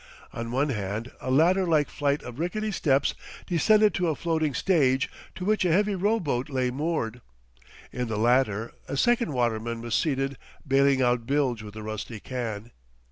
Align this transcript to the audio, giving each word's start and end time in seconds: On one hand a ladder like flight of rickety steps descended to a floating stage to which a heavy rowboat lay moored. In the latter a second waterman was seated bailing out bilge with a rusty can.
On 0.33 0.49
one 0.51 0.69
hand 0.69 1.11
a 1.21 1.29
ladder 1.29 1.67
like 1.67 1.87
flight 1.87 2.23
of 2.23 2.39
rickety 2.39 2.71
steps 2.71 3.13
descended 3.45 3.93
to 3.93 4.07
a 4.07 4.15
floating 4.15 4.55
stage 4.55 5.07
to 5.35 5.45
which 5.45 5.63
a 5.63 5.71
heavy 5.71 5.93
rowboat 5.93 6.49
lay 6.49 6.71
moored. 6.71 7.21
In 7.91 8.07
the 8.07 8.17
latter 8.17 8.71
a 8.87 8.97
second 8.97 9.31
waterman 9.31 9.79
was 9.79 9.93
seated 9.93 10.39
bailing 10.67 11.03
out 11.03 11.27
bilge 11.27 11.61
with 11.61 11.75
a 11.75 11.83
rusty 11.83 12.19
can. 12.19 12.71